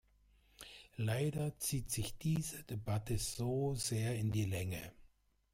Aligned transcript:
Leider 0.97 1.59
zieht 1.59 1.91
sich 1.91 2.17
diese 2.17 2.63
Debatte 2.63 3.19
so 3.19 3.75
sehr 3.75 4.15
in 4.15 4.31
die 4.31 4.45
Länge. 4.45 4.93